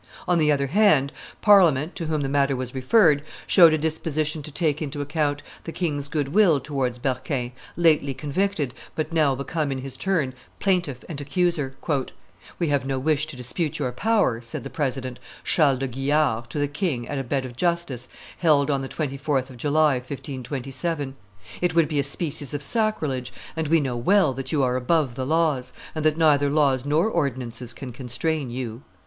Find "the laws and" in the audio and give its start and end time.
25.13-26.03